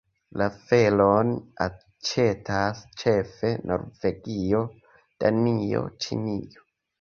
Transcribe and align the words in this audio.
La 0.41 0.45
felon 0.69 1.33
aĉetas 1.65 2.81
ĉefe 3.03 3.51
Norvegio, 3.73 4.63
Danio, 5.27 5.85
Ĉinio. 6.07 6.67